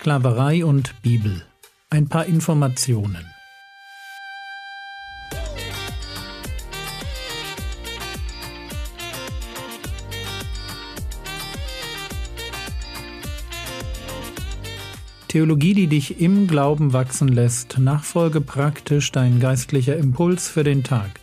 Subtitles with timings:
[0.00, 1.42] Sklaverei und Bibel.
[1.90, 3.26] Ein paar Informationen.
[15.28, 17.78] Theologie, die dich im Glauben wachsen lässt.
[17.78, 21.20] Nachfolge praktisch dein geistlicher Impuls für den Tag.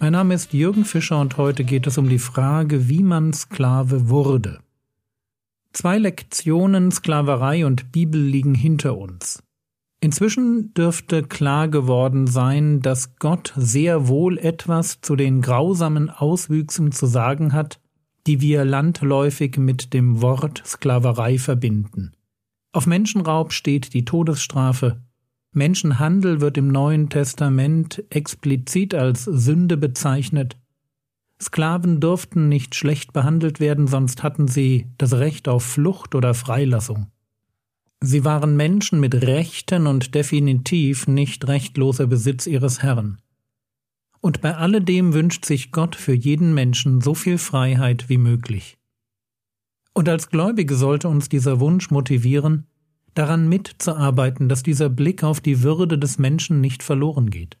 [0.00, 4.08] Mein Name ist Jürgen Fischer und heute geht es um die Frage, wie man Sklave
[4.08, 4.60] wurde.
[5.76, 9.42] Zwei Lektionen Sklaverei und Bibel liegen hinter uns.
[10.00, 17.04] Inzwischen dürfte klar geworden sein, dass Gott sehr wohl etwas zu den grausamen Auswüchsen zu
[17.04, 17.78] sagen hat,
[18.26, 22.12] die wir landläufig mit dem Wort Sklaverei verbinden.
[22.72, 25.02] Auf Menschenraub steht die Todesstrafe.
[25.52, 30.56] Menschenhandel wird im Neuen Testament explizit als Sünde bezeichnet.
[31.40, 37.08] Sklaven durften nicht schlecht behandelt werden, sonst hatten sie das Recht auf Flucht oder Freilassung.
[38.00, 43.18] Sie waren Menschen mit Rechten und definitiv nicht rechtloser Besitz ihres Herrn.
[44.20, 48.76] Und bei alledem wünscht sich Gott für jeden Menschen so viel Freiheit wie möglich.
[49.92, 52.66] Und als Gläubige sollte uns dieser Wunsch motivieren,
[53.14, 57.56] daran mitzuarbeiten, dass dieser Blick auf die Würde des Menschen nicht verloren geht.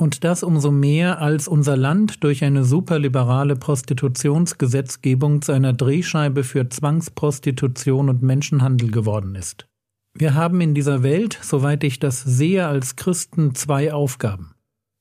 [0.00, 6.70] Und das umso mehr, als unser Land durch eine superliberale Prostitutionsgesetzgebung zu einer Drehscheibe für
[6.70, 9.68] Zwangsprostitution und Menschenhandel geworden ist.
[10.14, 14.54] Wir haben in dieser Welt, soweit ich das sehe, als Christen zwei Aufgaben.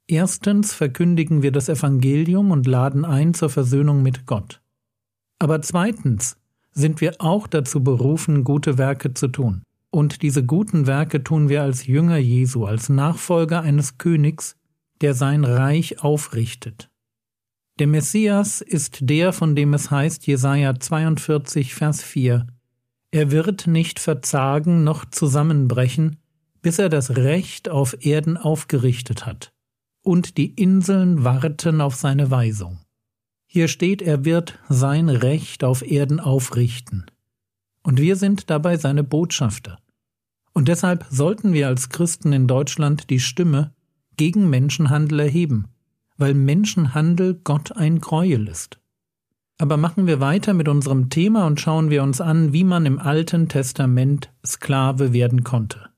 [0.05, 4.59] Erstens verkündigen wir das Evangelium und laden ein zur Versöhnung mit Gott.
[5.39, 6.35] Aber zweitens
[6.73, 9.63] sind wir auch dazu berufen, gute Werke zu tun.
[9.91, 14.57] Und diese guten Werke tun wir als Jünger Jesu, als Nachfolger eines Königs,
[15.01, 16.89] der sein Reich aufrichtet.
[17.79, 22.45] Der Messias ist der, von dem es heißt, Jesaja 42, Vers 4,
[23.11, 26.17] er wird nicht verzagen noch zusammenbrechen,
[26.61, 29.53] bis er das Recht auf Erden aufgerichtet hat,
[30.03, 32.79] und die Inseln warten auf seine Weisung.
[33.47, 37.05] Hier steht, er wird sein Recht auf Erden aufrichten.
[37.81, 39.79] Und wir sind dabei seine Botschafter.
[40.53, 43.73] Und deshalb sollten wir als Christen in Deutschland die Stimme
[44.19, 45.69] gegen Menschenhandel erheben,
[46.17, 48.77] weil Menschenhandel Gott ein Gräuel ist.
[49.57, 52.99] Aber machen wir weiter mit unserem Thema und schauen wir uns an, wie man im
[52.99, 55.89] Alten Testament Sklave werden konnte.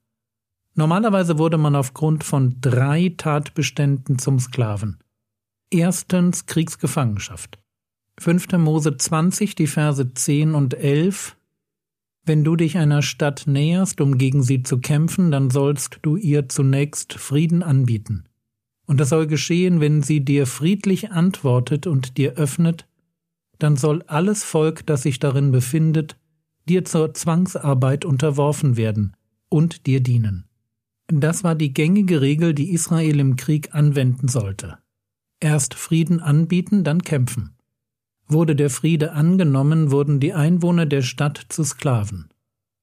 [0.75, 4.99] Normalerweise wurde man aufgrund von drei Tatbeständen zum Sklaven.
[5.71, 7.57] Erstens Kriegsgefangenschaft.
[8.19, 8.51] 5.
[8.59, 11.35] Mose 20, die Verse 10 und 11
[12.23, 16.49] wenn du dich einer Stadt näherst, um gegen sie zu kämpfen, dann sollst du ihr
[16.49, 18.25] zunächst Frieden anbieten.
[18.85, 22.87] Und das soll geschehen, wenn sie dir friedlich antwortet und dir öffnet,
[23.57, 26.17] dann soll alles Volk, das sich darin befindet,
[26.67, 29.15] dir zur Zwangsarbeit unterworfen werden
[29.49, 30.45] und dir dienen.
[31.07, 34.77] Das war die gängige Regel, die Israel im Krieg anwenden sollte.
[35.39, 37.55] Erst Frieden anbieten, dann kämpfen.
[38.33, 42.29] Wurde der Friede angenommen, wurden die Einwohner der Stadt zu Sklaven.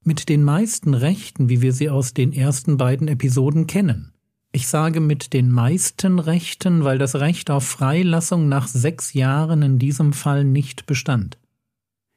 [0.05, 4.13] Mit den meisten Rechten, wie wir sie aus den ersten beiden Episoden kennen.
[4.53, 9.79] Ich sage mit den meisten Rechten, weil das Recht auf Freilassung nach sechs Jahren in
[9.79, 11.39] diesem Fall nicht bestand.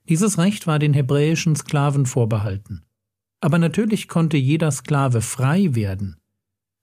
[0.10, 2.84] Dieses Recht war den hebräischen Sklaven vorbehalten.
[3.40, 6.18] Aber natürlich konnte jeder Sklave frei werden.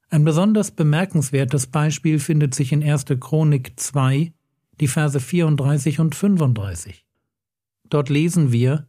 [0.09, 3.05] Ein besonders bemerkenswertes Beispiel findet sich in 1.
[3.21, 4.33] Chronik 2,
[4.81, 7.05] die Verse 34 und 35.
[7.89, 8.87] Dort lesen wir,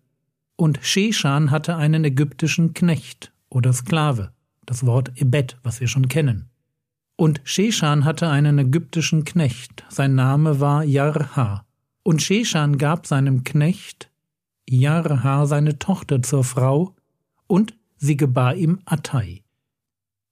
[0.56, 4.34] und Sheshan hatte einen ägyptischen Knecht oder Sklave,
[4.66, 6.50] das Wort Ebed, was wir schon kennen.
[7.16, 11.66] Und Sheshan hatte einen ägyptischen Knecht, sein Name war Jarha.
[12.04, 14.10] Und Sheshan gab seinem Knecht
[14.70, 16.96] Jarha seine Tochter zur Frau,
[17.48, 19.44] und sie gebar ihm Attai.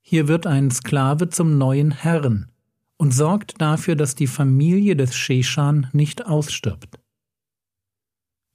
[0.01, 2.51] Hier wird ein Sklave zum neuen Herrn,
[2.97, 6.99] und sorgt dafür, dass die Familie des Sheshan nicht ausstirbt.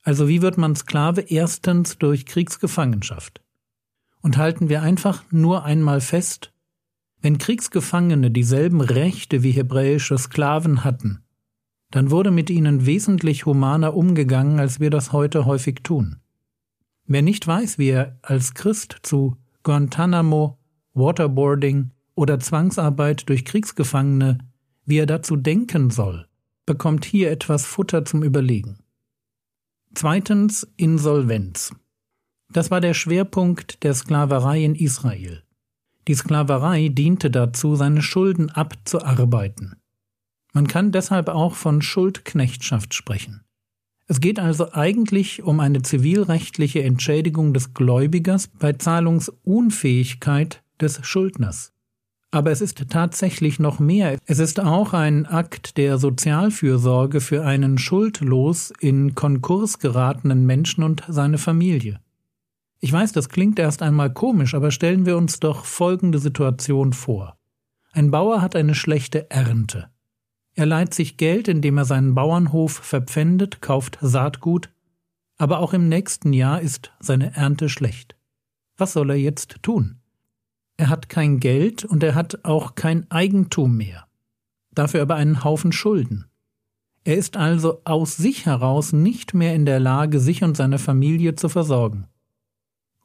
[0.03, 1.21] Also wie wird man Sklave?
[1.21, 3.41] Erstens durch Kriegsgefangenschaft.
[4.21, 6.53] Und halten wir einfach nur einmal fest,
[7.21, 11.23] wenn Kriegsgefangene dieselben Rechte wie hebräische Sklaven hatten,
[11.93, 16.17] dann wurde mit ihnen wesentlich humaner umgegangen, als wir das heute häufig tun.
[17.07, 20.59] Wer nicht weiß, wie er als Christ zu Guantanamo,
[20.95, 24.39] Waterboarding, oder Zwangsarbeit durch Kriegsgefangene,
[24.85, 26.27] wie er dazu denken soll,
[26.67, 28.79] bekommt hier etwas Futter zum Überlegen.
[29.95, 31.75] Zweitens Insolvenz.
[32.51, 35.43] Das war der Schwerpunkt der Sklaverei in Israel.
[36.09, 39.77] Die Sklaverei diente dazu, seine Schulden abzuarbeiten.
[40.53, 43.45] Man kann deshalb auch von Schuldknechtschaft sprechen.
[44.07, 51.72] Es geht also eigentlich um eine zivilrechtliche Entschädigung des Gläubigers bei Zahlungsunfähigkeit des Schuldners.
[52.35, 54.19] Aber es ist tatsächlich noch mehr.
[54.25, 61.03] Es ist auch ein Akt der Sozialfürsorge für einen schuldlos in Konkurs geratenen Menschen und
[61.09, 62.01] seine Familie.
[62.81, 67.37] Ich weiß, das klingt erst einmal komisch, aber stellen wir uns doch folgende Situation vor.
[67.93, 69.91] Ein Bauer hat eine schlechte Ernte.
[70.55, 74.71] Er leiht sich Geld, indem er seinen Bauernhof verpfändet, kauft Saatgut,
[75.37, 78.17] aber auch im nächsten Jahr ist seine Ernte schlecht.
[78.79, 80.02] Was soll er jetzt tun?
[80.83, 84.09] Er hat kein Geld und er hat auch kein Eigentum mehr,
[84.75, 86.25] dafür aber einen Haufen Schulden.
[87.05, 91.37] Er ist also aus sich heraus nicht mehr in der Lage, sich und seine Familie
[91.37, 92.09] zu versorgen.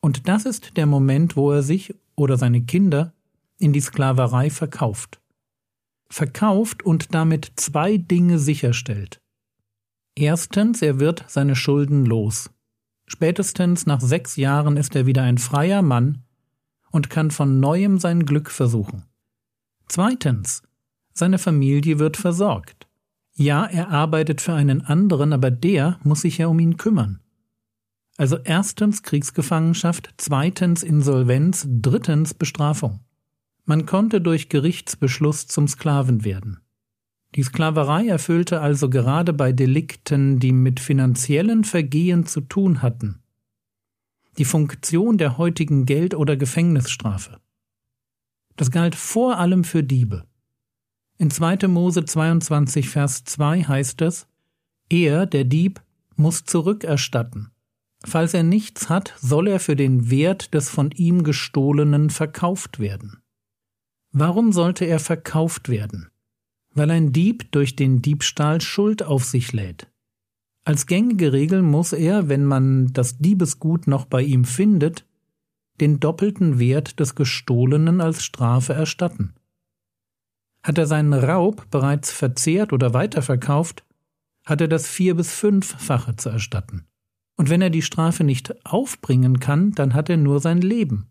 [0.01, 3.13] Und das ist der Moment, wo er sich oder seine Kinder
[3.59, 5.21] in die Sklaverei verkauft.
[6.09, 9.21] Verkauft und damit zwei Dinge sicherstellt.
[10.15, 12.49] Erstens, er wird seine Schulden los.
[13.05, 16.23] Spätestens nach sechs Jahren ist er wieder ein freier Mann,
[16.91, 19.03] und kann von neuem sein Glück versuchen.
[19.87, 20.63] Zweitens,
[21.13, 22.87] seine Familie wird versorgt.
[23.35, 27.19] Ja, er arbeitet für einen anderen, aber der muss sich ja um ihn kümmern.
[28.17, 33.01] Also erstens Kriegsgefangenschaft, zweitens Insolvenz, drittens Bestrafung.
[33.65, 36.61] Man konnte durch Gerichtsbeschluss zum Sklaven werden.
[37.35, 43.21] Die Sklaverei erfüllte also gerade bei Delikten, die mit finanziellen Vergehen zu tun hatten,
[44.37, 47.39] die Funktion der heutigen Geld- oder Gefängnisstrafe.
[48.55, 50.25] Das galt vor allem für Diebe.
[51.17, 51.67] In 2.
[51.67, 54.27] Mose 22, Vers 2 heißt es,
[54.89, 55.81] er, der Dieb,
[56.15, 57.51] muss zurückerstatten.
[58.05, 63.17] Falls er nichts hat, soll er für den Wert des von ihm gestohlenen verkauft werden.
[64.11, 66.09] Warum sollte er verkauft werden?
[66.73, 69.87] Weil ein Dieb durch den Diebstahl Schuld auf sich lädt.
[70.67, 75.05] Als gängige Regel muss er, wenn man das Diebesgut noch bei ihm findet,
[75.79, 79.33] den doppelten Wert des Gestohlenen als Strafe erstatten.
[80.63, 83.85] Hat er seinen Raub bereits verzehrt oder weiterverkauft,
[84.43, 86.85] hat er das vier- bis fünffache zu erstatten.
[87.37, 91.07] Und wenn er die Strafe nicht aufbringen kann, dann hat er nur sein Leben.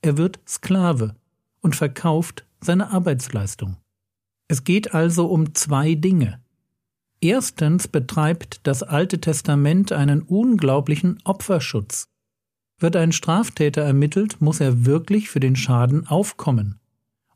[0.00, 1.16] Er wird Sklave
[1.60, 3.78] und verkauft seine Arbeitsleistung.
[4.46, 6.40] Es geht also um zwei Dinge.
[7.22, 12.08] Erstens betreibt das Alte Testament einen unglaublichen Opferschutz.
[12.80, 16.80] Wird ein Straftäter ermittelt, muss er wirklich für den Schaden aufkommen.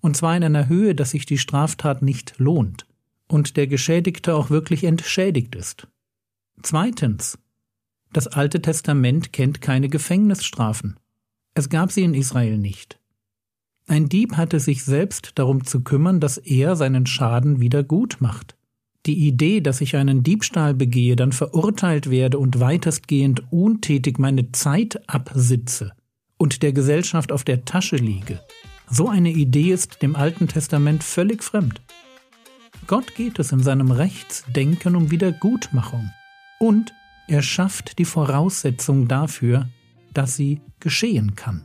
[0.00, 2.88] Und zwar in einer Höhe, dass sich die Straftat nicht lohnt
[3.28, 5.86] und der Geschädigte auch wirklich entschädigt ist.
[6.62, 7.38] Zweitens.
[8.12, 10.98] Das Alte Testament kennt keine Gefängnisstrafen.
[11.54, 12.98] Es gab sie in Israel nicht.
[13.86, 18.56] Ein Dieb hatte sich selbst darum zu kümmern, dass er seinen Schaden wieder gut macht.
[19.06, 25.08] Die Idee, dass ich einen Diebstahl begehe, dann verurteilt werde und weitestgehend untätig meine Zeit
[25.08, 25.92] absitze
[26.38, 28.40] und der Gesellschaft auf der Tasche liege,
[28.90, 31.80] so eine Idee ist dem Alten Testament völlig fremd.
[32.86, 36.10] Gott geht es in seinem Rechtsdenken um Wiedergutmachung
[36.58, 36.92] und
[37.28, 39.68] er schafft die Voraussetzung dafür,
[40.14, 41.64] dass sie geschehen kann.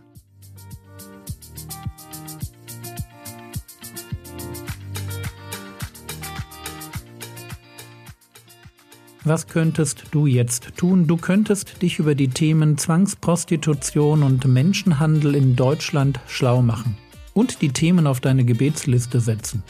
[9.23, 11.05] Was könntest du jetzt tun?
[11.05, 16.97] Du könntest dich über die Themen Zwangsprostitution und Menschenhandel in Deutschland schlau machen
[17.33, 19.63] und die Themen auf deine Gebetsliste setzen.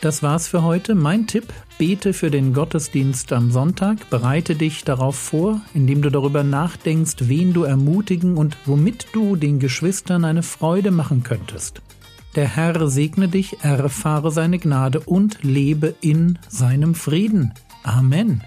[0.00, 0.96] Das war's für heute.
[0.96, 6.42] Mein Tipp, bete für den Gottesdienst am Sonntag, bereite dich darauf vor, indem du darüber
[6.42, 11.82] nachdenkst, wen du ermutigen und womit du den Geschwistern eine Freude machen könntest.
[12.34, 17.54] Der Herr segne dich, erfahre seine Gnade und lebe in seinem Frieden.
[17.82, 18.42] Amen.